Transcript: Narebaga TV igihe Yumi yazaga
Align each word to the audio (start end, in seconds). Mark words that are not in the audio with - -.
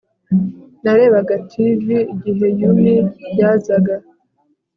Narebaga 0.83 1.35
TV 1.49 1.85
igihe 2.13 2.45
Yumi 2.59 2.95
yazaga 3.39 3.93